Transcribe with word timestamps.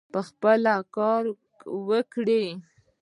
پخپله 0.13 0.75
کار 0.95 1.23
وکړي. 1.89 2.45